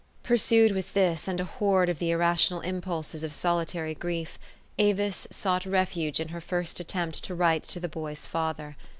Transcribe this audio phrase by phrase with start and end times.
[0.23, 4.39] Pursued with this and a horde of the irrational impulses of solitary grief,
[4.79, 8.77] Avis sought refuge in her first attempt to write to the boy's father.